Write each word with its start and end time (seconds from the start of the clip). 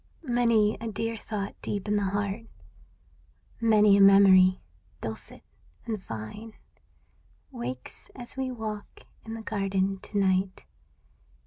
K)i5 0.25 0.29
Many 0.31 0.77
a 0.81 0.87
dear 0.87 1.15
thought 1.15 1.55
deep 1.61 1.87
in 1.87 1.95
the 1.95 2.05
heart, 2.05 2.47
Many 3.59 3.97
a 3.97 4.01
memory, 4.01 4.59
dulcet 4.99 5.43
and 5.85 6.01
fine. 6.01 6.53
Wakes 7.51 8.09
as 8.15 8.35
we 8.35 8.49
walk 8.49 9.01
in 9.25 9.35
the 9.35 9.43
garden 9.43 9.99
to 9.99 10.17
night. 10.17 10.65